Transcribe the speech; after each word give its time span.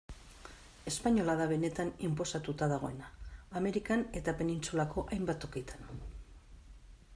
Espainola 0.91 1.33
da 1.41 1.45
benetan 1.51 1.91
inposatuta 2.07 2.69
dagoena, 2.71 3.11
Amerikan 3.61 4.05
eta 4.23 4.35
penintsulako 4.41 5.07
hainbat 5.13 5.41
tokitan. 5.47 6.05